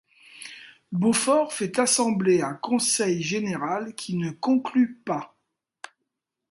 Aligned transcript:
Beaufort 0.91 1.53
fait 1.53 1.77
assembler 1.77 2.41
un 2.41 2.55
conseil 2.55 3.21
général 3.21 3.93
qui 3.93 4.17
ne 4.17 4.31
conclut 4.31 4.95
pas. 4.95 5.37